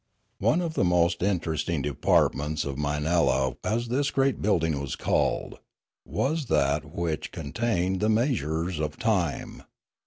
One 0.39 0.61
of 0.61 0.73
the 0.73 0.83
most 0.83 1.21
interesting 1.21 1.83
departments 1.83 2.65
of 2.65 2.75
Minella, 2.75 3.55
as 3.63 3.87
this 3.89 4.09
great 4.09 4.41
building 4.41 4.79
was 4.81 4.95
called, 4.95 5.59
was 6.05 6.45
that 6.47 6.91
which 6.95 7.31
con 7.31 7.53
tained 7.53 7.99
the 7.99 8.09
measurers 8.09 8.79
of 8.79 8.97
time. 8.97 9.61